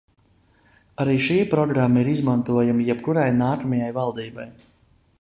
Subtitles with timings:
[1.05, 4.53] Arī šī programma ir izmantojama jebkurai nākamajai valdībai.